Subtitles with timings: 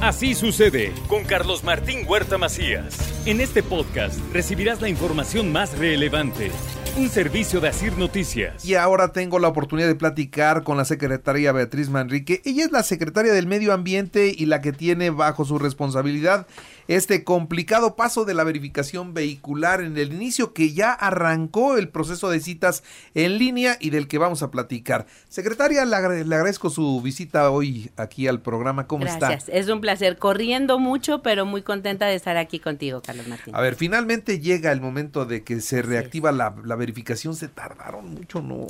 [0.00, 2.96] Así sucede con Carlos Martín Huerta Macías.
[3.26, 6.50] En este podcast recibirás la información más relevante.
[6.96, 8.64] Un servicio de Asir Noticias.
[8.64, 12.42] Y ahora tengo la oportunidad de platicar con la secretaria Beatriz Manrique.
[12.44, 16.46] Ella es la secretaria del Medio Ambiente y la que tiene bajo su responsabilidad
[16.88, 22.30] este complicado paso de la verificación vehicular en el inicio que ya arrancó el proceso
[22.30, 22.82] de citas
[23.14, 25.06] en línea y del que vamos a platicar.
[25.28, 28.86] Secretaria, le, agradezco su visita hoy aquí al programa.
[28.86, 29.30] ¿Cómo está?
[29.30, 30.18] Gracias, es un placer.
[30.18, 33.54] Corriendo mucho, pero muy contenta de estar aquí contigo, Carlos Martín.
[33.54, 37.34] A ver, finalmente llega el momento de que se reactiva la, la verificación.
[37.34, 38.66] Se tardaron mucho, ¿no?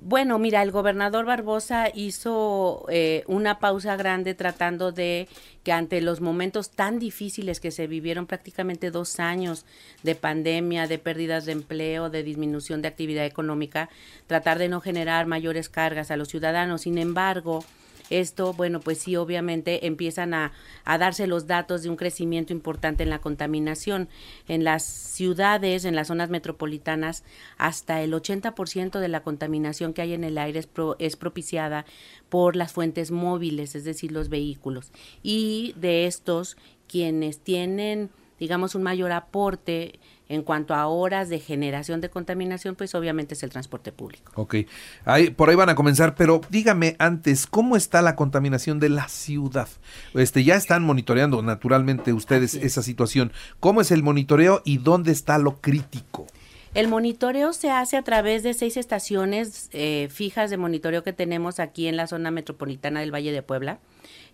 [0.00, 5.28] Bueno, mira, el gobernador Barbosa hizo eh, una pausa grande tratando de
[5.62, 9.64] que ante los momentos tan difíciles que se vivieron prácticamente dos años
[10.02, 13.88] de pandemia, de pérdidas de empleo, de disminución de actividad económica,
[14.26, 16.82] tratar de no generar mayores cargas a los ciudadanos.
[16.82, 17.64] Sin embargo,
[18.10, 20.52] esto, bueno, pues sí, obviamente empiezan a,
[20.84, 24.08] darse los datos de un crecimiento importante en la contaminación.
[24.48, 27.24] En las ciudades, en las zonas metropolitanas,
[27.58, 30.68] hasta el 80% de la contaminación que hay en el aire es,
[30.98, 31.84] es propiciada
[32.28, 34.92] por las fuentes móviles, es decir, los vehículos.
[35.22, 36.56] Y de estos,
[36.88, 42.94] quienes tienen, digamos, un mayor aporte en cuanto a horas de generación de contaminación, pues
[42.94, 44.32] obviamente es el transporte público.
[44.34, 44.56] Ok,
[45.04, 49.08] ahí, por ahí van a comenzar, pero dígame antes, ¿cómo está la contaminación de la
[49.08, 49.68] ciudad?
[50.14, 53.32] Este, ya están monitoreando naturalmente ustedes esa situación.
[53.60, 56.26] ¿Cómo es el monitoreo y dónde está lo crítico?
[56.74, 61.58] El monitoreo se hace a través de seis estaciones eh, fijas de monitoreo que tenemos
[61.58, 63.78] aquí en la zona metropolitana del Valle de Puebla.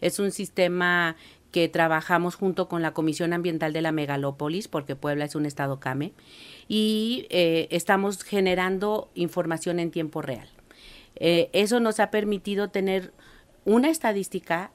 [0.00, 1.15] Es un sistema
[1.53, 5.79] que trabajamos junto con la Comisión Ambiental de la Megalópolis, porque Puebla es un estado
[5.79, 6.13] CAME,
[6.67, 10.49] y eh, estamos generando información en tiempo real.
[11.17, 13.12] Eh, eso nos ha permitido tener
[13.65, 14.73] una estadística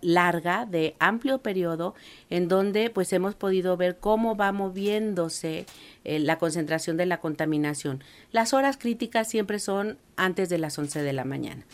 [0.00, 1.94] larga de amplio periodo
[2.30, 5.66] en donde pues hemos podido ver cómo va moviéndose
[6.04, 8.02] eh, la concentración de la contaminación.
[8.32, 11.64] Las horas críticas siempre son antes de las 11 de la mañana.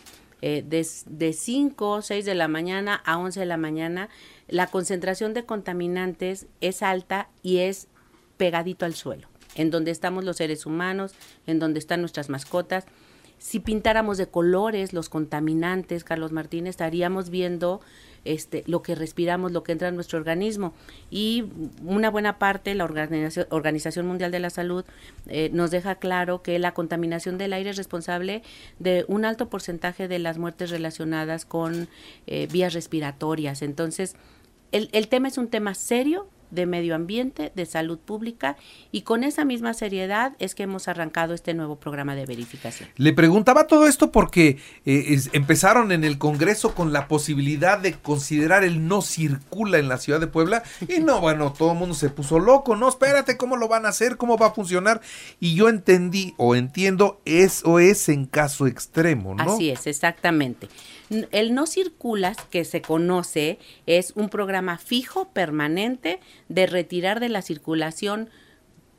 [0.45, 4.09] De, de 5, 6 de la mañana a 11 de la mañana
[4.47, 7.87] la concentración de contaminantes es alta y es
[8.37, 11.13] pegadito al suelo, en donde estamos los seres humanos,
[11.47, 12.85] en donde están nuestras mascotas.
[13.39, 17.81] Si pintáramos de colores los contaminantes, Carlos Martín, estaríamos viendo
[18.25, 20.73] este, lo que respiramos, lo que entra en nuestro organismo.
[21.09, 21.45] Y
[21.83, 24.83] una buena parte, la Organización, Mundial de la Salud
[25.27, 28.43] eh, nos deja claro que la contaminación del aire es responsable
[28.79, 31.87] de un alto porcentaje de las muertes relacionadas con
[32.27, 33.61] eh, vías respiratorias.
[33.61, 34.15] Entonces,
[34.71, 38.57] el, el tema es un tema serio, de medio ambiente, de salud pública
[38.91, 42.89] y con esa misma seriedad es que hemos arrancado este nuevo programa de verificación.
[42.97, 48.63] Le preguntaba todo esto porque eh, empezaron en el Congreso con la posibilidad de considerar
[48.63, 52.09] el no circula en la ciudad de Puebla y no, bueno, todo el mundo se
[52.09, 54.17] puso loco, no, espérate, ¿cómo lo van a hacer?
[54.17, 55.01] ¿Cómo va a funcionar?
[55.39, 59.53] Y yo entendí o entiendo, eso es en caso extremo, ¿no?
[59.53, 60.67] Así es, exactamente.
[61.09, 67.41] El no circulas, que se conoce, es un programa fijo, permanente, de retirar de la
[67.41, 68.29] circulación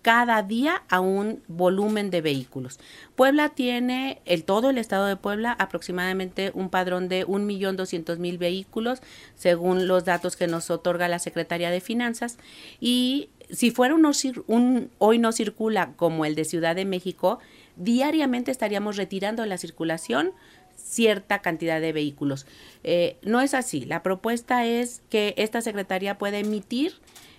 [0.07, 2.79] cada día a un volumen de vehículos.
[3.17, 8.21] Puebla tiene, el todo el estado de Puebla, aproximadamente un padrón de un millón doscientos
[8.21, 9.01] mil vehículos,
[9.35, 12.39] según los datos que nos otorga la Secretaría de Finanzas.
[12.79, 14.09] Y si fuera un,
[14.47, 17.41] un hoy no circula como el de Ciudad de México,
[17.75, 20.31] diariamente estaríamos retirando la circulación
[20.77, 22.47] cierta cantidad de vehículos.
[22.85, 23.85] Eh, no es así.
[23.85, 26.95] La propuesta es que esta Secretaría pueda emitir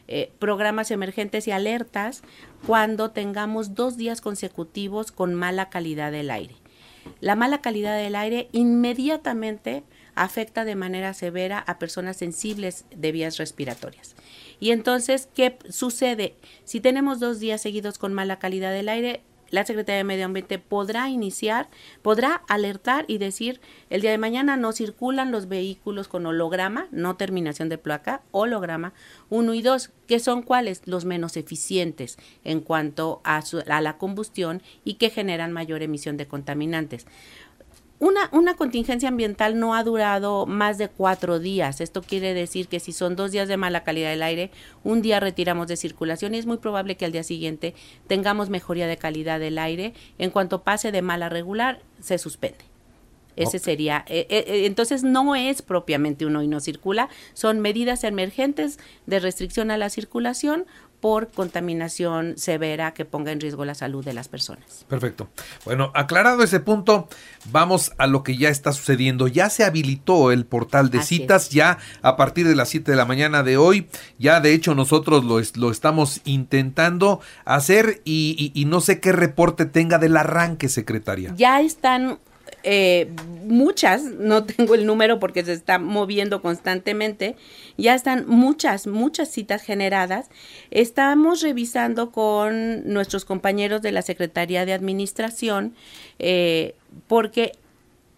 [0.08, 2.24] eh, programas emergentes y alertas
[2.66, 6.56] cuando tengamos dos días consecutivos con mala calidad del aire.
[7.20, 9.84] La mala calidad del aire inmediatamente
[10.16, 14.16] afecta de manera severa a personas sensibles de vías respiratorias.
[14.60, 16.36] Y entonces, ¿qué sucede?
[16.64, 20.60] Si tenemos dos días seguidos con mala calidad del aire, la Secretaría de Medio Ambiente
[20.60, 21.70] podrá iniciar,
[22.02, 23.60] podrá alertar y decir,
[23.90, 28.94] el día de mañana no circulan los vehículos con holograma, no terminación de placa, holograma
[29.30, 30.82] 1 y 2, que son cuáles?
[30.86, 36.28] Los menos eficientes en cuanto a, a la combustión y que generan mayor emisión de
[36.28, 37.06] contaminantes.
[38.00, 41.82] Una, una contingencia ambiental no ha durado más de cuatro días.
[41.82, 44.52] Esto quiere decir que si son dos días de mala calidad del aire,
[44.84, 47.74] un día retiramos de circulación y es muy probable que al día siguiente
[48.08, 49.94] tengamos mejoría de calidad del aire.
[50.20, 52.66] En cuanto pase de mala a regular, se suspende.
[53.38, 58.04] Ese sería, eh, eh, eh, entonces no es propiamente uno y no circula, son medidas
[58.04, 60.66] emergentes de restricción a la circulación
[61.00, 64.86] por contaminación severa que ponga en riesgo la salud de las personas.
[64.88, 65.30] Perfecto.
[65.64, 67.08] Bueno, aclarado ese punto,
[67.52, 69.28] vamos a lo que ya está sucediendo.
[69.28, 71.50] Ya se habilitó el portal de Así citas, es.
[71.52, 73.88] ya a partir de las 7 de la mañana de hoy.
[74.18, 79.00] Ya de hecho nosotros lo, es- lo estamos intentando hacer y, y- y no sé
[79.00, 81.34] qué reporte tenga del arranque, secretaria.
[81.38, 82.18] Ya están
[82.64, 83.10] eh,
[83.44, 87.36] muchas, no tengo el número porque se está moviendo constantemente,
[87.78, 90.30] ya están muchas, muchas citas generadas.
[90.72, 95.76] Estamos revisando con nuestros compañeros de la Secretaría de Administración
[96.20, 96.76] eh,
[97.08, 97.54] porque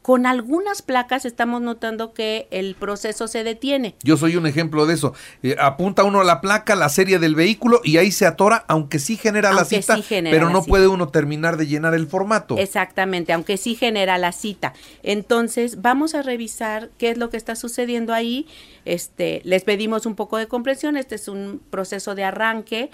[0.10, 3.94] con algunas placas estamos notando que el proceso se detiene.
[4.02, 5.14] Yo soy un ejemplo de eso.
[5.44, 8.98] Eh, apunta uno a la placa, la serie del vehículo y ahí se atora, aunque
[8.98, 10.68] sí genera la cita, sí genera pero no cita.
[10.68, 12.58] puede uno terminar de llenar el formato.
[12.58, 14.74] Exactamente, aunque sí genera la cita.
[15.04, 18.48] Entonces, vamos a revisar qué es lo que está sucediendo ahí.
[18.86, 20.98] Este, les pedimos un poco de comprensión.
[20.98, 22.90] Este es un proceso de arranque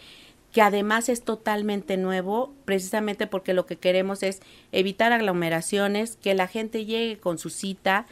[0.56, 4.40] que además es totalmente nuevo, precisamente porque lo que queremos es
[4.72, 8.06] evitar aglomeraciones, que la gente llegue con su cita.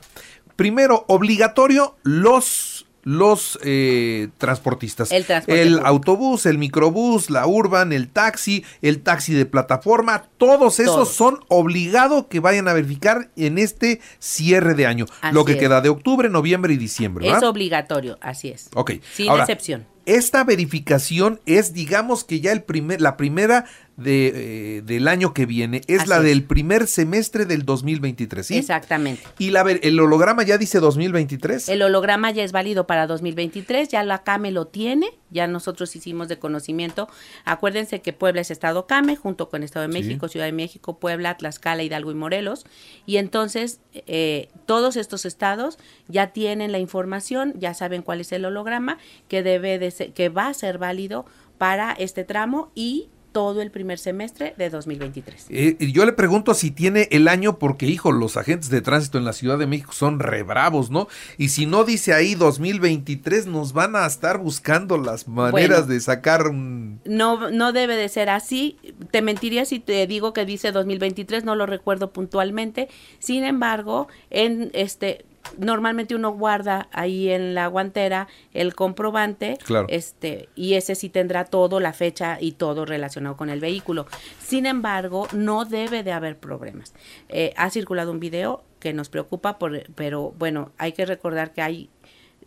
[0.56, 5.12] Primero, obligatorio los los eh, transportistas.
[5.48, 11.14] El autobús, el microbús, la urban, el taxi, el taxi de plataforma, todos esos Todos.
[11.14, 15.06] son obligados que vayan a verificar en este cierre de año.
[15.22, 15.58] Así lo que es.
[15.60, 17.30] queda de octubre, noviembre y diciembre.
[17.30, 18.94] es obligatorio así es Ok.
[19.14, 23.66] sin Ahora, excepción Esta verificación es, digamos que ya el primer, la primera
[24.00, 26.24] de, eh, del año que viene, es Así la es.
[26.24, 28.58] del primer semestre del 2023, ¿sí?
[28.58, 31.70] exactamente Y la, ver- el holograma ya dice 2023.
[31.70, 36.28] El holograma ya es válido para 2023, ya la CAME lo tiene, ya nosotros hicimos
[36.28, 37.08] de conocimiento.
[37.46, 40.00] Acuérdense que Puebla es Estado CAME, junto con Estado de Sí.
[40.04, 42.66] México, Ciudad de México, Puebla, Tlaxcala, Hidalgo y Morelos.
[43.06, 45.78] Y entonces eh, todos estos estados
[46.08, 50.30] ya tienen la información, ya saben cuál es el holograma que debe de ser- que
[50.30, 51.26] va a ser válido
[51.58, 55.46] para este tramo y todo el primer semestre de 2023.
[55.50, 59.18] Eh, y yo le pregunto si tiene el año, porque, hijo, los agentes de tránsito
[59.18, 61.08] en la Ciudad de México son re bravos, ¿no?
[61.38, 65.94] Y si no dice ahí 2023, nos van a estar buscando las maneras Bueno.
[65.94, 67.00] de sacar un...
[67.06, 68.78] No, no debe de ser así.
[69.10, 72.90] Te mentiría si te digo que dice 2023, no lo recuerdo puntualmente.
[73.20, 75.24] Sin embargo, en este
[75.58, 79.88] normalmente uno guarda ahí en la guantera el comprobante, Claro.
[79.90, 84.06] este, y ese sí tendrá todo, la fecha y todo relacionado con el vehículo.
[84.40, 86.94] Sin embargo, no debe de haber problemas.
[87.30, 91.62] Eh, ha circulado un video que nos preocupa, por, pero bueno, hay que recordar que
[91.62, 91.90] hay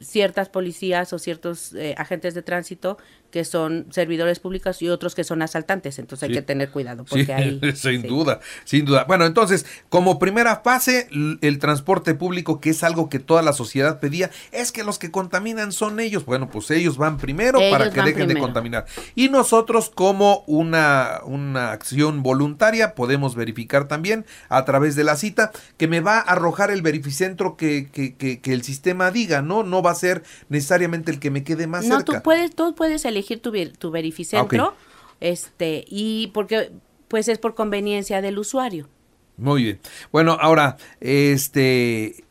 [0.03, 2.99] ciertas policías o ciertos eh, agentes de tránsito
[3.33, 5.99] que son servidores públicos y otros que son asaltantes.
[5.99, 7.61] Entonces hay que tener cuidado porque Sí, ahí...
[7.75, 8.07] sin sí.
[8.07, 9.05] duda, sin duda.
[9.09, 11.09] Bueno, entonces, como primera fase,
[11.41, 15.11] el transporte público, que es algo que toda la sociedad pedía, es que los que
[15.11, 16.27] contaminan son ellos.
[16.27, 18.85] Bueno, pues ellos van primero Ellos para que dejen de contaminar.
[19.15, 25.53] Y nosotros, como una, una acción voluntaria, podemos verificar también a través de la cita
[25.79, 29.63] que me va a arrojar el verificentro que, que, que, que el sistema diga, ¿no?
[29.63, 32.17] No va a ser necesariamente el que me quede más No, cerca.
[32.19, 36.73] tú puedes, tú puedes elegir tu, tu verificentro, Ah, este, y porque
[37.09, 38.89] pues es por conveniencia del usuario.
[39.37, 39.81] Muy bien.
[40.11, 42.25] Bueno, ahora, este,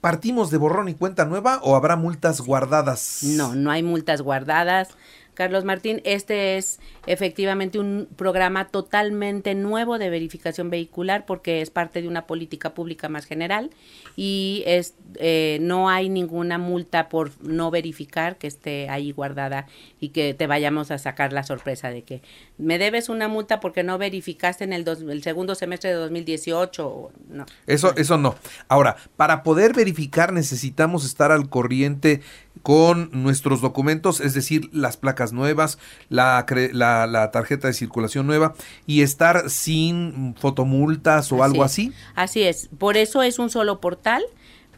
[0.00, 3.20] ¿partimos de borrón y cuenta nueva o habrá multas guardadas?
[3.22, 4.88] No, no hay multas guardadas.
[5.34, 6.80] Carlos Martín, este es
[7.12, 13.08] efectivamente un programa totalmente nuevo de verificación vehicular porque es parte de una política pública
[13.08, 13.70] más general
[14.16, 19.66] y es eh, no hay ninguna multa por no verificar que esté ahí guardada
[20.00, 22.22] y que te vayamos a sacar la sorpresa de que
[22.58, 26.86] me debes una multa porque no verificaste en el, dos- el segundo semestre de 2018.
[26.86, 27.46] o- No.
[27.66, 28.34] Eso, eso no.
[28.68, 32.20] Ahora, para poder verificar necesitamos estar al corriente
[32.62, 36.70] con nuestros documentos, es decir, las placas nuevas, la, cre-
[37.06, 38.54] la, la tarjeta de circulación nueva
[38.86, 41.70] y estar sin fotomultas o algo es.
[41.72, 41.92] así.
[42.14, 42.68] Así es.
[42.78, 44.22] Por eso es un solo portal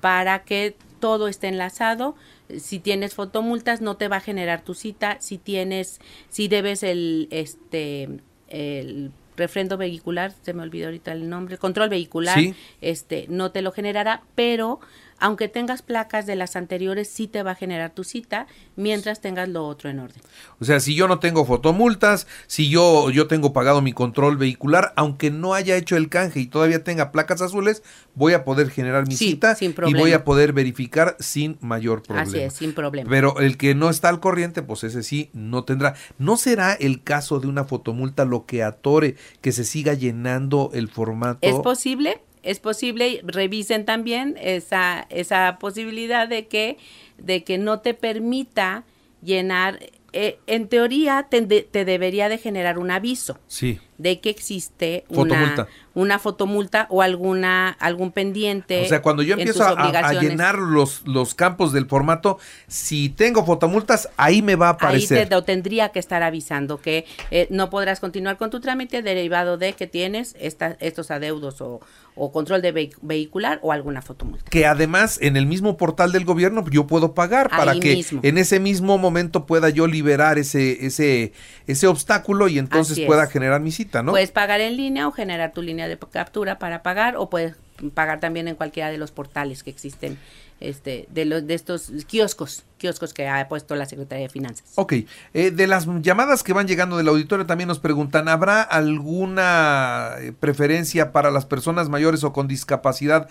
[0.01, 2.15] para que todo esté enlazado.
[2.59, 5.17] Si tienes fotomultas no te va a generar tu cita.
[5.21, 8.09] Si tienes, si debes el este
[8.49, 12.55] el refrendo vehicular, se me olvidó ahorita el nombre, control vehicular, Sí.
[12.83, 14.81] este no te lo generará, pero
[15.21, 18.47] aunque tengas placas de las anteriores sí te va a generar tu cita
[18.77, 20.21] mientras tengas lo otro en orden.
[20.59, 24.93] O sea, si yo no tengo fotomultas, si yo, yo tengo pagado mi control vehicular,
[24.97, 27.83] aunque no haya hecho el canje y todavía tenga placas azules,
[28.15, 32.03] voy a poder generar mi Sí, cita sin y voy a poder verificar sin mayor
[32.03, 32.29] problema.
[32.29, 33.09] Así es, sin problema.
[33.11, 35.95] Pero el que no está al corriente, pues ese sí no tendrá.
[36.19, 40.89] ¿No será el caso de una fotomulta lo que atore que se siga llenando el
[40.89, 41.39] formato?
[41.43, 46.79] Es posible, es posible, revisen también esa, esa posibilidad de que,
[47.19, 48.85] de que no te permita
[49.23, 49.81] llenar,
[50.13, 53.79] eh, en teoría te, te debería de generar un aviso Sí.
[54.01, 55.63] De que existe Fotomulta.
[55.63, 58.83] una, una fotomulta o alguna, algún pendiente.
[58.85, 64.09] O sea, cuando yo empiezo a, llenar los, los campos del formato, si tengo fotomultas,
[64.17, 65.29] ahí me va a Ahí aparecer.
[65.29, 69.59] te lo tendría que estar avisando que eh, no podrás continuar con tu trámite derivado
[69.59, 71.81] de que tienes esta, estos adeudos o,
[72.15, 74.45] o control de vehi- vehicular o alguna fotomulta.
[74.51, 78.21] que además en el mismo portal del gobierno yo puedo pagar para Ahí que mismo.
[78.23, 81.33] en ese mismo momento pueda yo liberar ese ese
[81.67, 83.31] ese obstáculo y entonces Así pueda es.
[83.31, 84.13] generar mi cita, ¿no?
[84.13, 87.57] Puedes pagar en línea o generar tu línea de captura para pagar o puedes
[87.95, 90.19] pagar también en cualquiera de los portales que existen
[90.61, 94.67] este de los de estos kioscos, kioscos que ha puesto la Secretaría de Finanzas.
[94.75, 94.93] Ok,
[95.33, 100.33] eh, de las llamadas que van llegando del auditorio también nos preguntan, ¿habrá alguna eh,
[100.39, 103.29] preferencia para las personas mayores o con discapacidad,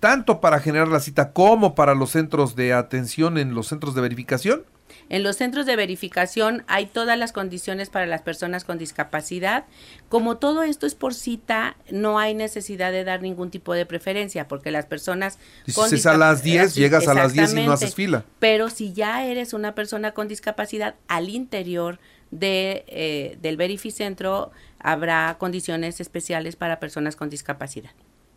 [0.00, 4.00] tanto para generar la cita como para los centros de atención en los centros de
[4.00, 4.62] verificación?
[5.10, 9.64] En los centros de verificación hay todas las condiciones para las personas con discapacidad.
[10.08, 14.46] Como todo esto es por cita, no hay necesidad de dar ningún tipo de preferencia,
[14.48, 17.72] porque las personas Dices, es a las 10, Así- llegas a las 10 y no
[17.72, 18.24] haces fila.
[18.38, 21.98] Pero si ya eres una persona con discapacidad, al interior
[22.30, 27.90] de, eh, del verificentro habrá condiciones especiales para personas con discapacidad.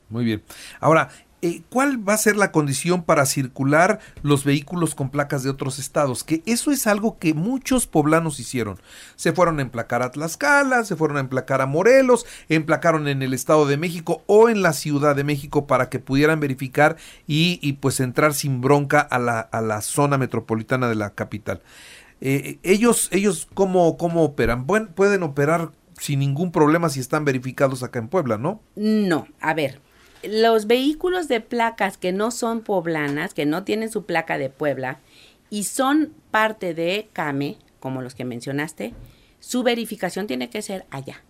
[0.09, 0.41] Muy bien.
[0.79, 1.09] Ahora,
[1.43, 5.77] eh, ¿cuál va a ser la condición para circular los vehículos con placas de otros
[5.77, 6.23] estados?
[6.23, 8.79] Que eso es algo que muchos poblanos hicieron.
[9.17, 13.33] Se fueron a emplacar a Tlaxcala, se fueron a emplacar a Morelos, emplacaron en el
[13.33, 16.95] Estado de México o en la Ciudad de México para que pudieran verificar
[17.27, 21.61] y, y, pues entrar sin bronca a la, a la zona metropolitana de la capital.
[22.21, 24.65] Eh, ellos, ellos ¿cómo, cómo operan?
[24.65, 28.61] Pueden operar sin ningún problema si están verificados acá en Puebla, ¿no?
[28.75, 29.81] No, a ver,
[30.23, 34.99] los vehículos de placas que no son poblanas, que no tienen su placa de Puebla
[35.49, 38.93] y son parte de CAME, como los que mencionaste,
[39.39, 41.21] su verificación tiene que ser allá,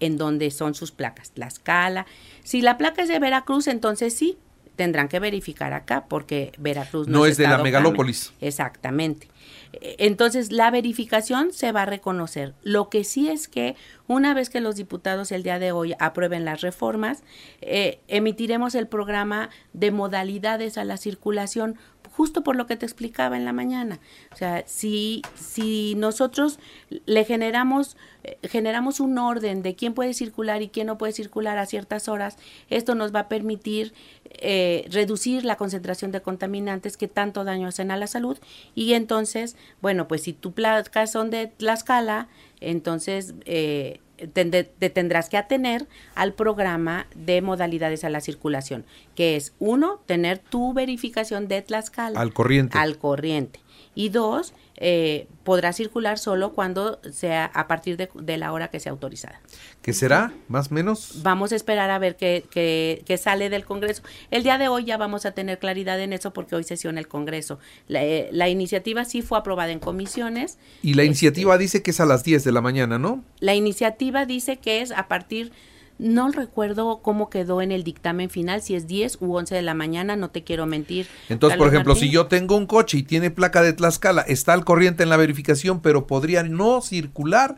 [0.00, 2.06] en donde son sus placas, Tlaxcala.
[2.42, 4.38] Si la placa es de Veracruz, entonces sí,
[4.76, 8.28] tendrán que verificar acá, porque Veracruz no, No es de la megalópolis.
[8.28, 8.48] CAME.
[8.48, 9.28] Exactamente.
[9.72, 12.54] Entonces, la verificación se va a reconocer.
[12.62, 16.44] Lo que sí es que una vez que los diputados el día de hoy aprueben
[16.44, 17.22] las reformas,
[17.60, 21.76] eh, emitiremos el programa de modalidades a la circulación
[22.18, 24.00] justo por lo que te explicaba en la mañana.
[24.32, 26.58] O sea, si, si nosotros
[27.06, 31.58] le generamos, eh, generamos un orden de quién puede circular y quién no puede circular
[31.58, 32.36] a ciertas horas,
[32.70, 33.94] esto nos va a permitir
[34.24, 38.36] eh, reducir la concentración de contaminantes que tanto daño hacen a la salud.
[38.74, 42.26] Y entonces, bueno, pues si tu placas son de Tlaxcala,
[42.60, 43.34] entonces...
[43.44, 44.00] Eh,
[44.32, 48.84] te, tendrás que atener al programa de modalidades a la circulación,
[49.14, 52.20] que es uno, tener tu verificación de Tlaxcala.
[52.20, 52.76] Al corriente.
[52.76, 53.60] Al corriente.
[53.98, 58.92] Y dos, eh, podrá circular solo cuando sea a partir de, la hora que sea
[58.92, 59.40] autorizada.
[59.82, 60.32] ¿Qué será?
[60.46, 61.20] ¿Más o menos?
[61.24, 64.04] Vamos a esperar a ver qué, qué, sale del Congreso.
[64.30, 67.08] El día de hoy ya vamos a tener claridad en eso porque hoy sesiona el
[67.08, 67.58] Congreso.
[67.88, 70.58] La, eh, iniciativa sí fue aprobada en comisiones.
[70.80, 73.24] Y la iniciativa este, dice que es a las 10 de la mañana, ¿no?
[73.40, 75.50] La iniciativa dice que es a partir
[75.98, 79.74] no recuerdo cómo quedó en el dictamen final, si es 10 u 11 de la
[79.74, 81.06] mañana, no te quiero mentir.
[81.28, 84.64] Entonces, por ejemplo, si yo tengo un coche y tiene placa de Tlaxcala, está al
[84.64, 87.56] corriente en la verificación, pero podría no circular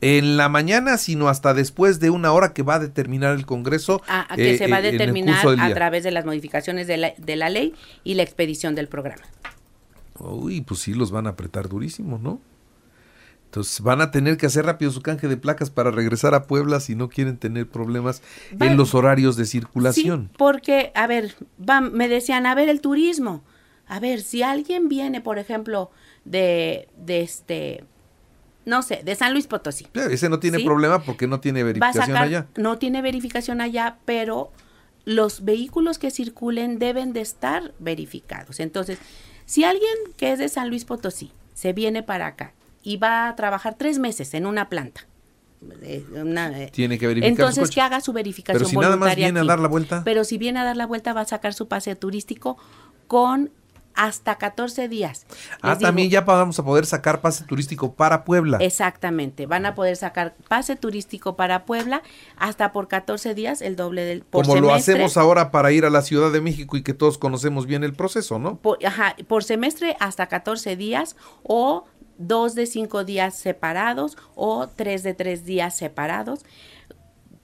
[0.00, 4.02] en la mañana, sino hasta después de una hora que va a determinar el Congreso.
[4.06, 7.14] Ah, a que se va a eh, determinar a través de las modificaciones de la,
[7.16, 9.22] de la ley y la expedición del programa.
[10.18, 12.40] Uy, pues sí, los van a apretar durísimo, ¿no?
[13.54, 16.80] Entonces van a tener que hacer rápido su canje de placas para regresar a Puebla
[16.80, 18.20] si no quieren tener problemas
[18.58, 20.28] en los horarios de circulación.
[20.32, 21.36] Sí, porque, a ver,
[21.92, 23.44] me decían, a ver, el turismo.
[23.86, 25.92] A ver, si alguien viene, por ejemplo,
[26.24, 27.84] de, de este,
[28.64, 29.86] no sé, de San Luis Potosí.
[29.94, 32.48] ese no tiene problema porque no tiene verificación allá.
[32.56, 34.50] No tiene verificación allá, pero
[35.04, 38.58] los vehículos que circulen deben de estar verificados.
[38.58, 38.98] Entonces,
[39.46, 42.52] si alguien que es de San Luis Potosí se viene para acá
[42.84, 45.08] y va a trabajar tres meses en una planta.
[45.82, 47.30] Eh, Tiene que verificar.
[47.30, 50.02] Entonces, que haga su verificación Pero si nada más viene a dar la vuelta.
[50.04, 52.58] Pero si viene a dar la vuelta, va a sacar su pase turístico
[53.06, 53.50] con
[53.94, 55.26] hasta 14 días.
[55.62, 58.58] ah, también ya vamos a poder sacar pase turístico para Puebla.
[58.60, 62.02] Exactamente, van a poder sacar pase turístico para Puebla
[62.36, 65.90] hasta por 14 días, el doble del por Como lo hacemos ahora para ir a
[65.90, 68.60] la Ciudad de México y que todos conocemos bien el proceso, ¿no?
[68.84, 71.84] ajá, por semestre hasta 14 días o
[72.18, 76.44] dos de cinco días separados o tres de tres días separados.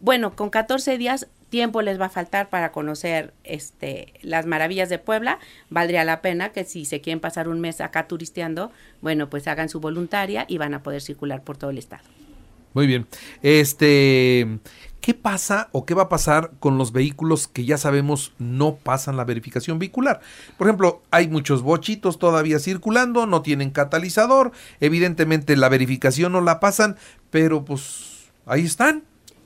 [0.00, 4.99] Bueno, con 14 días tiempo les va a faltar para conocer este las maravillas de
[4.99, 5.39] Puebla.
[5.69, 8.73] Valdría la pena que si se quieren pasar un mes acá turisteando,
[9.03, 12.05] bueno, pues hagan su voluntaria y van a poder circular por todo el estado.
[12.73, 13.07] Muy bien.
[13.43, 14.47] Este,
[15.00, 19.16] ¿qué pasa o qué va a pasar con los vehículos que ya sabemos no pasan
[19.16, 20.20] la verificación vehicular?
[20.59, 26.61] Por ejemplo, hay muchos bochitos todavía circulando, no tienen catalizador, evidentemente la verificación no la
[26.61, 26.96] pasan,
[27.31, 29.05] pero pues ahí están.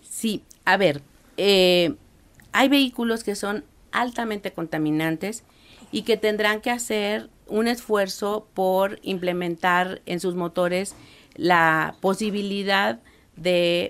[0.09, 1.02] Sí, a ver,
[1.37, 1.94] eh,
[2.52, 5.44] hay vehículos que son altamente contaminantes
[5.92, 10.94] y que tendrán que hacer un esfuerzo por implementar en sus motores
[11.35, 13.13] la posibilidad de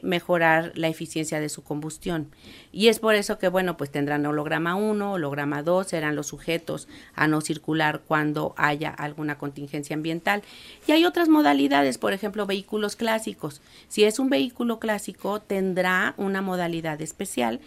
[0.02, 2.28] mejorar la eficiencia de su combustión.
[2.72, 6.88] Y es por eso que, bueno, pues tendrán holograma 1, holograma 2, serán los sujetos
[7.14, 10.42] a no circular cuando haya alguna contingencia ambiental.
[10.87, 13.61] Y hay otras modalidades, por ejemplo, vehículos clásicos.
[13.88, 17.61] Si es un vehículo clásico, tendrá una modalidad especial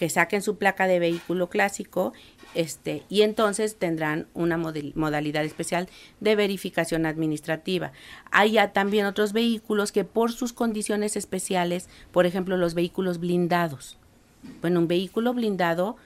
[0.00, 2.14] que saquen su placa de vehículo clásico
[2.54, 7.92] este, y entonces tendrán una modalidad especial de verificación administrativa.
[8.30, 13.98] Hay también otros vehículos que por sus condiciones especiales, por ejemplo, los vehículos blindados.
[14.62, 15.98] Bueno, un vehículo blindado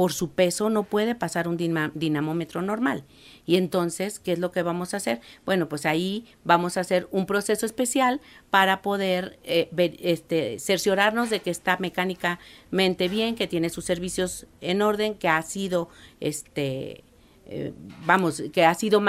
[0.00, 3.04] por su peso no puede pasar un dinamómetro normal.
[3.44, 5.20] Y entonces, ¿qué es lo que vamos a hacer?
[5.44, 9.68] Bueno, pues ahí vamos a hacer un proceso especial para poder eh,
[10.00, 15.42] este, cerciorarnos de que está mecánicamente bien, que tiene sus servicios en orden, que ha
[15.42, 17.04] sido este
[17.44, 17.74] eh,
[18.06, 19.02] vamos, que ha sido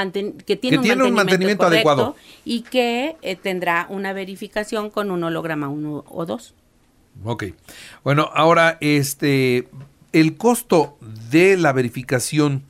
[0.46, 6.04] que tiene, un, mantenimiento adecuado y que eh, tendrá una verificación con un holograma 1
[6.06, 6.54] o 2.
[7.24, 7.46] Ok.
[8.04, 9.70] Bueno, ahora este
[10.14, 10.98] el costo
[11.30, 12.64] de la verificación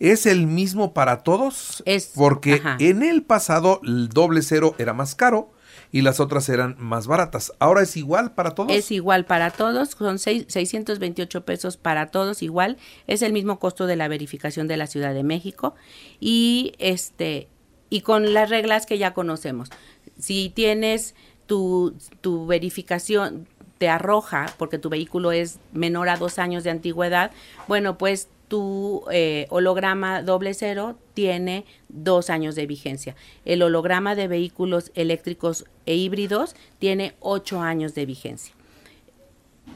[0.00, 5.14] es el mismo para todos, es, porque en el pasado el doble cero era más
[5.14, 5.52] caro
[5.92, 7.52] y las otras eran más baratas.
[7.60, 8.72] Ahora es igual para todos.
[8.72, 12.76] Es igual para todos, son seis, 628 pesos para todos igual,
[13.06, 15.74] es el mismo costo de la verificación de la Ciudad de México
[16.20, 17.48] y este
[17.90, 19.70] y con las reglas que ya conocemos.
[20.18, 21.14] Si tienes
[21.46, 23.46] tu, tu verificación,
[23.78, 27.32] te arroja, porque tu vehículo es menor a dos años de antigüedad,
[27.66, 33.16] bueno, pues tu eh, holograma doble cero tiene dos años de vigencia.
[33.44, 38.54] El holograma de vehículos eléctricos e híbridos tiene ocho años de vigencia.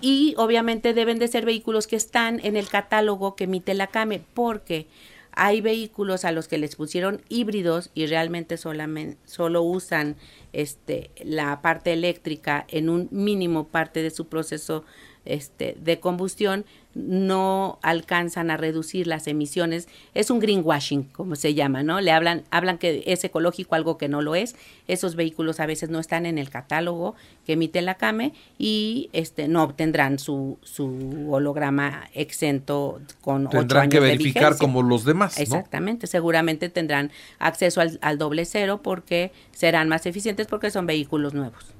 [0.00, 4.22] Y obviamente deben de ser vehículos que están en el catálogo que emite la CAME,
[4.34, 4.86] porque
[5.40, 10.16] Hay vehículos a los que les pusieron híbridos y realmente solamente solo usan
[10.52, 14.84] este la parte eléctrica en un mínimo parte de su proceso
[15.24, 19.88] este, de combustión no alcanzan a reducir las emisiones.
[20.14, 22.00] Es un greenwashing, como se llama, ¿no?
[22.00, 24.56] Le hablan, hablan que es ecológico, algo que no lo es.
[24.88, 27.14] Esos vehículos a veces no están en el catálogo
[27.46, 33.92] que emite la CAME y este, no obtendrán su, su holograma exento con Tendrán años
[33.92, 35.42] que verificar como los demás, ¿no?
[35.42, 41.34] Exactamente, seguramente tendrán acceso al, al doble cero porque serán más eficientes porque son vehículos
[41.34, 41.77] nuevos.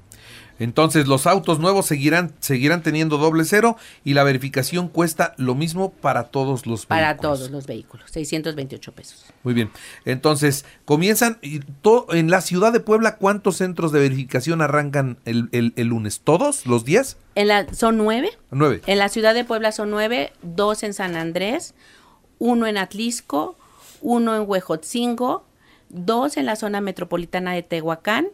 [0.59, 5.91] Entonces los autos nuevos seguirán, seguirán teniendo doble cero y la verificación cuesta lo mismo
[5.91, 7.39] para todos los Para vehículos.
[7.39, 9.25] todos los vehículos, 628 pesos.
[9.43, 9.71] Muy bien.
[10.05, 15.49] Entonces, comienzan y to- en la ciudad de Puebla, ¿cuántos centros de verificación arrancan el,
[15.53, 16.19] el- el lunes?
[16.21, 17.17] ¿Todos los días?
[17.35, 18.31] En la, son nueve.
[18.51, 18.81] Nueve.
[18.85, 21.73] En la ciudad de Puebla son nueve, dos en San Andrés,
[22.37, 23.57] uno en Atlisco,
[24.01, 25.45] uno en Huejotzingo,
[25.89, 28.27] dos en la zona metropolitana de Tehuacán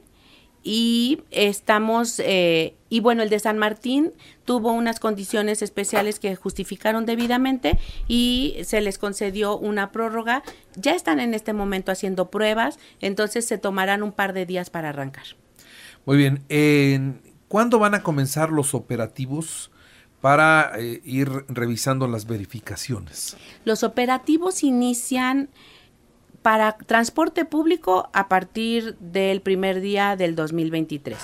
[0.68, 4.12] y estamos, eh, y bueno, el de San Martín
[4.46, 10.42] tuvo unas condiciones especiales que justificaron debidamente y se les concedió una prórroga.
[10.76, 14.90] Ya están en este momento haciendo pruebas, entonces se tomarán un par de días para
[14.90, 15.26] arrancar.
[16.06, 16.44] Muy bien.
[16.50, 19.70] En- ¿Cuándo van a comenzar los operativos
[20.20, 23.38] para eh, ir revisando las verificaciones?
[23.66, 25.50] Los operativos inician
[26.46, 31.18] para transporte público a partir del primer día del 2023.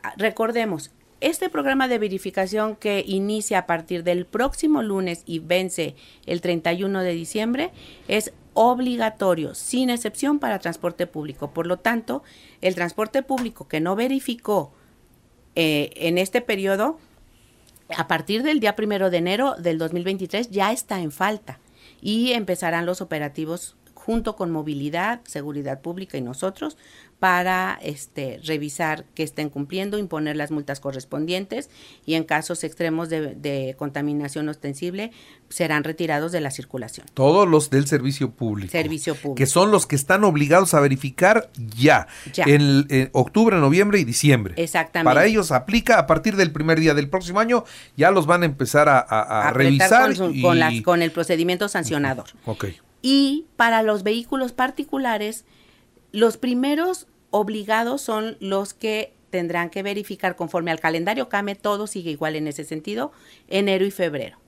[0.00, 5.96] Ah, Recordemos, este programa de verificación que inicia a partir del próximo lunes y vence
[6.24, 7.72] el 31 de diciembre
[8.06, 11.50] es obligatorio, sin excepción para transporte público.
[11.50, 12.22] Por lo tanto,
[12.60, 14.72] el transporte público que no verificó
[15.56, 16.96] eh, en este periodo,
[17.96, 21.58] a partir del día primero de enero del 2023 ya está en falta
[22.00, 26.76] y empezarán los operativos junto con movilidad, seguridad pública y nosotros
[27.18, 31.68] para este revisar que estén cumpliendo, imponer las multas correspondientes
[32.06, 35.12] y en casos extremos de, de contaminación ostensible
[35.50, 37.06] serán retirados de la circulación.
[37.12, 38.72] Todos los del servicio público.
[38.72, 39.34] Servicio público.
[39.34, 42.06] Que son los que están obligados a verificar ya.
[42.32, 42.44] Ya.
[42.44, 44.54] En, en octubre, noviembre y diciembre.
[44.56, 45.04] Exactamente.
[45.14, 47.64] Para ellos aplica a partir del primer día del próximo año.
[47.98, 49.02] Ya los van a empezar a, a-
[49.44, 49.54] a Apretar
[49.90, 50.06] revisar.
[50.06, 52.26] con, su- y- con las- con el procedimiento sancionador.
[52.46, 52.64] Ok.
[53.02, 55.44] Y para los vehículos particulares,
[56.12, 62.10] los primeros obligados son los que tendrán que verificar conforme al calendario CAME, todo sigue
[62.10, 63.12] igual en ese sentido,
[63.48, 64.38] enero y febrero.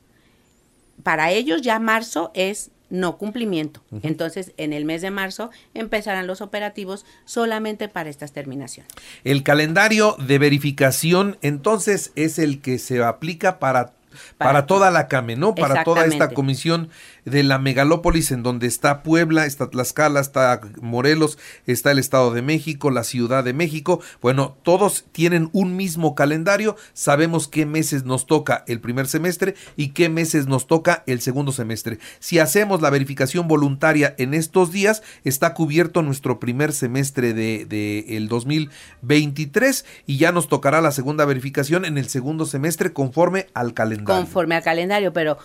[1.03, 3.83] Para ellos ya marzo es no cumplimiento.
[4.03, 8.93] Entonces, en el mes de marzo empezarán los operativos solamente para estas terminaciones.
[9.25, 13.95] El calendario de verificación, entonces, es el que se aplica para,
[14.39, 15.55] para, Para- toda la CAME, ¿no?
[15.55, 16.89] Para toda esta comisión
[17.25, 22.43] de la megalópolis en donde está Puebla, está Tlaxcala, está Morelos, está el Estado de
[22.43, 24.01] México, la Ciudad de México.
[24.21, 29.91] Bueno, todos tienen un mismo calendario, sabemos qué meses nos toca el primer semestre y
[29.91, 31.99] qué meses nos toca el segundo semestre.
[32.19, 38.17] Si hacemos la verificación voluntaria en estos días, está cubierto nuestro primer semestre de, de
[38.17, 43.75] el 2023 y ya nos tocará la segunda verificación en el segundo semestre conforme al
[43.75, 44.02] calendario.
[44.05, 45.39] Conforme al calendario, pero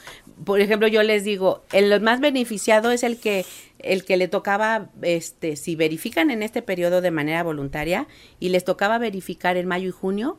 [0.45, 3.45] por ejemplo yo les digo, el más beneficiado es el que
[3.79, 8.07] el que le tocaba este si verifican en este periodo de manera voluntaria
[8.39, 10.37] y les tocaba verificar en mayo y junio,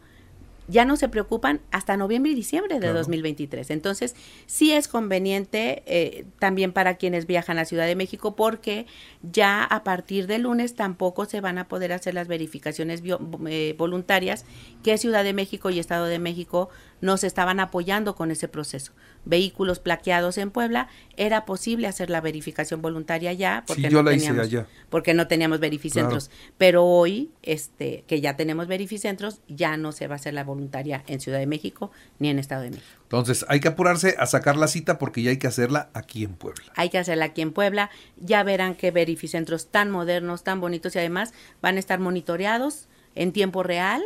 [0.70, 2.98] ya no se preocupan hasta noviembre y diciembre de Claro.
[2.98, 3.70] 2023.
[3.70, 8.84] Entonces, sí es conveniente eh, también para quienes viajan a Ciudad de México porque
[9.22, 13.74] ya a partir de lunes tampoco se van a poder hacer las verificaciones bio- eh,
[13.78, 14.44] voluntarias
[14.82, 16.68] que Ciudad de México y Estado de México
[17.00, 18.92] nos estaban apoyando con ese proceso.
[19.24, 24.10] Vehículos plaqueados en Puebla, era posible hacer la verificación voluntaria ya porque, Sí, yo no,
[24.10, 24.66] la hice teníamos, allá.
[24.88, 26.30] porque no teníamos verificentros.
[26.56, 31.04] Pero hoy, este, que ya tenemos verificentros, ya no se va a hacer la voluntaria
[31.06, 32.86] en Ciudad de México ni en Estado de México.
[33.02, 36.34] Entonces hay que apurarse a sacar la cita porque ya hay que hacerla aquí en
[36.34, 36.64] Puebla.
[36.76, 37.90] Hay que hacerla aquí en Puebla.
[38.18, 41.32] Ya verán que verificentros tan modernos, tan bonitos y además
[41.62, 44.02] van a estar monitoreados en tiempo real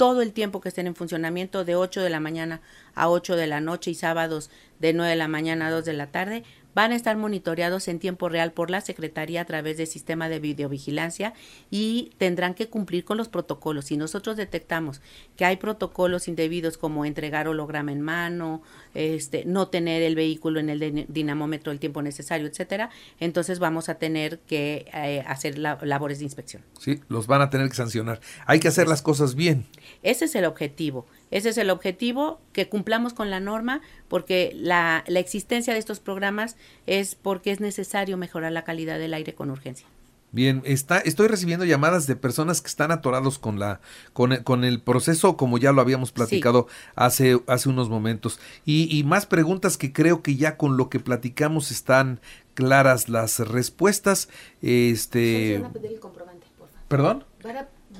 [0.00, 2.62] todo el tiempo que estén en funcionamiento de 8 de la mañana
[2.94, 5.92] a 8 de la noche y sábados de 9 de la mañana a 2 de
[5.92, 6.42] la tarde
[6.74, 10.38] van a estar monitoreados en tiempo real por la Secretaría a través del sistema de
[10.40, 11.34] videovigilancia
[11.70, 13.86] y tendrán que cumplir con los protocolos.
[13.86, 15.00] Si nosotros detectamos
[15.36, 18.62] que hay protocolos indebidos como entregar holograma en mano,
[18.94, 23.88] este, no tener el vehículo en el din- dinamómetro el tiempo necesario, etcétera, entonces vamos
[23.88, 26.62] a tener que eh, hacer la- labores de inspección.
[26.78, 28.20] Sí, los van a tener que sancionar.
[28.46, 29.66] Hay que hacer las cosas bien.
[30.02, 31.06] Ese es el objetivo.
[31.30, 36.00] Ese es el objetivo, que cumplamos con la norma, porque la, la existencia de estos
[36.00, 39.86] programas es porque es necesario mejorar la calidad del aire con urgencia.
[40.32, 43.80] Bien, está, estoy recibiendo llamadas de personas que están atorados con la,
[44.12, 48.38] con, el- con el proceso, como ya lo habíamos platicado hace, hace unos momentos.
[48.64, 52.20] Y, y más preguntas que creo que ya con lo que platicamos están
[52.54, 54.28] claras las respuestas.
[54.62, 56.84] Este, Van a pedir el comprobante, por favor.
[56.88, 57.24] ¿Perdón?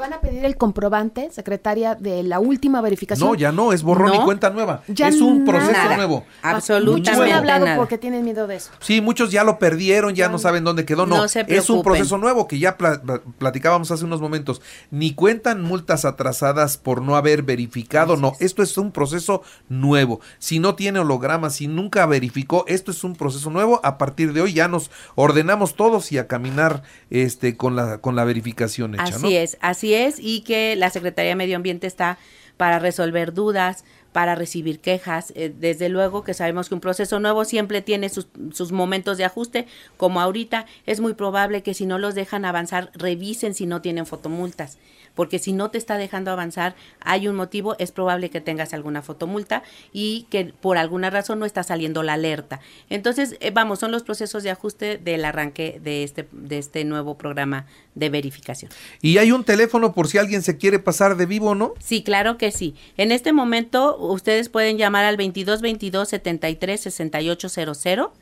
[0.00, 3.28] Van a pedir el comprobante, secretaria, de la última verificación.
[3.28, 4.24] No, ya no, es borrón y No.
[4.24, 4.82] cuenta nueva.
[4.88, 5.96] Ya es un proceso nada.
[5.96, 6.24] nuevo.
[6.42, 7.76] Absolutamente Muchos me han hablado nada.
[7.76, 8.70] porque tienen miedo de eso.
[8.80, 11.06] Sí, muchos ya lo perdieron, ya no saben dónde quedó.
[11.06, 14.60] No, No se es un proceso nuevo que ya pla- pla- platicábamos hace unos momentos.
[14.90, 18.32] Ni cuentan multas atrasadas por no haber verificado, no.
[18.40, 20.20] Esto es un proceso nuevo.
[20.38, 23.80] Si no tiene holograma, si nunca verificó, esto es un proceso nuevo.
[23.84, 28.16] A partir de hoy ya nos ordenamos todos y a caminar este con la con
[28.16, 29.28] la verificación hecha, Así ¿no?
[29.28, 32.18] es, así y que la Secretaría de Medio Ambiente está
[32.56, 35.32] para resolver dudas, para recibir quejas.
[35.34, 39.24] Eh, desde luego que sabemos que un proceso nuevo siempre tiene sus, sus momentos de
[39.24, 43.80] ajuste, como ahorita es muy probable que si no los dejan avanzar, revisen si no
[43.80, 44.78] tienen fotomultas,
[45.14, 49.02] porque si no te está dejando avanzar, hay un motivo, es probable que tengas alguna
[49.02, 52.60] fotomulta y que por alguna razón no está saliendo la alerta.
[52.88, 57.16] Entonces, eh, vamos, son los procesos de ajuste del arranque de este, de este nuevo
[57.16, 58.70] programa de verificación.
[59.02, 61.74] Y hay un teléfono por si alguien se quiere pasar de vivo, ¿no?
[61.78, 62.74] Sí, claro que sí.
[62.96, 68.12] En este momento ustedes pueden llamar al 22 22 73 68 00.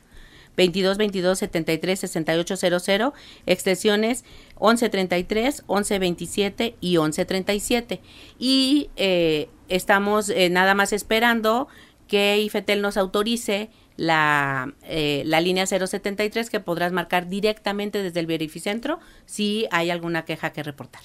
[0.59, 3.13] 22 22 73 68 00,
[3.45, 4.25] extensiones
[4.59, 8.01] 1133, 1127 y 1137.
[8.37, 11.69] Y eh, estamos eh, nada más esperando
[12.09, 18.27] que IFETEL nos autorice la, eh, la línea 073 que podrás marcar directamente desde el
[18.27, 21.03] verificentro si hay alguna queja que reportar.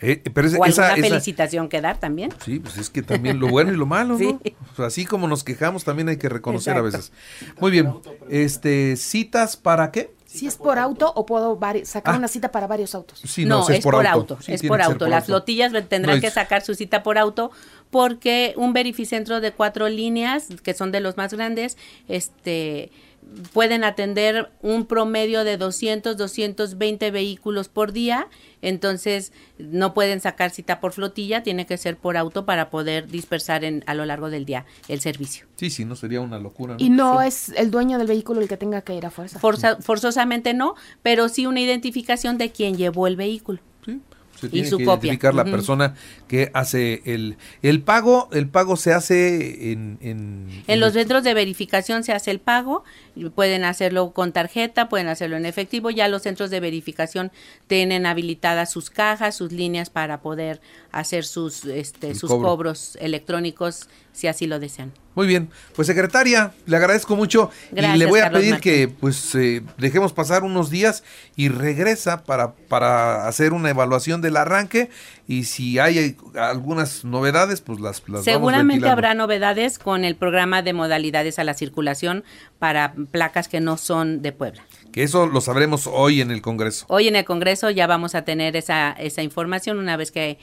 [0.00, 2.30] Eh, pero esa- O esa- alguna esa- felicitación que dar también.
[2.44, 4.18] Sí, pues es que también lo bueno y lo malo, ¿no?
[4.18, 4.54] Sí.
[4.72, 7.12] O sea, así como nos quejamos, también hay que reconocer a veces.
[7.60, 7.92] Muy bien.
[8.28, 10.14] Este, citas para qué?
[10.26, 12.18] Si es por auto o puedo sacar Ah.
[12.18, 13.20] una cita para varios autos.
[13.24, 15.06] Sí, no, si es, por auto, Sí, es por auto.
[15.06, 17.50] Las flotillas tendrán No, que es- sacar su cita por auto
[17.90, 22.90] porque un verificentro de cuatro líneas, que son de los más grandes, este
[23.52, 28.28] pueden atender un promedio de 200, 220 vehículos por día,
[28.62, 33.64] entonces no pueden sacar cita por flotilla, tiene que ser por auto para poder dispersar
[33.64, 35.46] en, a lo largo del día el servicio.
[35.56, 36.74] Sí, sí, no sería una locura.
[36.74, 36.84] ¿no?
[36.84, 39.38] Y no es el dueño del vehículo el que tenga que ir a fuerza.
[39.38, 43.60] Forza- forzosamente no, pero sí una identificación de quien llevó el vehículo.
[43.84, 44.00] Sí,
[44.40, 45.08] se Y su que copia.
[45.08, 45.94] identificar la persona
[46.28, 48.28] que hace el el pago.
[48.32, 52.84] El pago se hace en en, En los centros de verificación se hace el pago,
[53.34, 57.32] pueden hacerlo con tarjeta, pueden hacerlo en efectivo, ya los centros de verificación
[57.66, 60.60] tienen habilitadas sus cajas, sus líneas para poder
[60.92, 62.48] hacer sus este El sus cobro.
[62.48, 64.92] cobros electrónicos si así lo desean.
[65.14, 68.72] Muy bien, pues secretaria, le agradezco mucho y le voy a Carlos pedir Martín.
[68.72, 71.04] que pues eh, dejemos pasar unos días
[71.36, 74.90] y regresa para, para hacer una evaluación del arranque
[75.28, 80.72] y si hay algunas novedades pues las, las Seguramente habrá novedades con el programa de
[80.72, 82.24] modalidades a la circulación
[82.58, 84.64] para placas que no son de Puebla.
[84.96, 86.86] Que eso lo sabremos hoy en el Congreso.
[86.88, 90.38] Hoy en el Congreso ya vamos a tener esa, esa información una vez que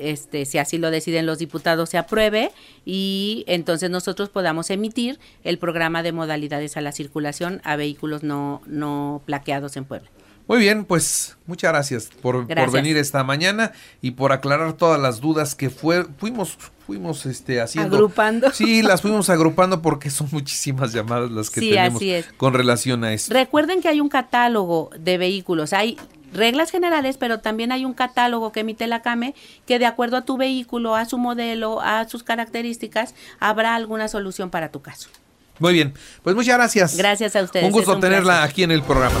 [0.00, 2.52] este, si así lo deciden los diputados se apruebe
[2.86, 8.62] y entonces nosotros podamos emitir el programa de modalidades a la circulación a vehículos no,
[8.64, 10.08] no plaqueados en Puebla.
[10.48, 15.20] Muy bien, pues muchas gracias por, por venir esta mañana y por aclarar todas las
[15.20, 18.50] dudas que fue, fuimos fuimos este haciendo Agrupando.
[18.50, 22.26] Sí, las fuimos agrupando porque son muchísimas llamadas las que Sí, tenemos así es.
[22.36, 23.32] con relación a esto.
[23.32, 25.96] Recuerden que hay un catálogo de vehículos, hay
[26.32, 29.34] reglas generales, pero también hay un catálogo que emite la CAME
[29.66, 34.50] que de acuerdo a tu vehículo, a su modelo, a sus características, habrá alguna solución
[34.50, 35.08] para tu caso.
[35.60, 36.96] Muy bien, pues muchas gracias.
[36.96, 37.64] Gracias a ustedes.
[37.66, 38.50] Un gusto un tenerla placer.
[38.50, 39.20] aquí en el programa.